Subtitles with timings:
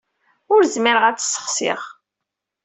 [0.53, 1.81] Ur zmireɣ ad tt-ssexsiɣ.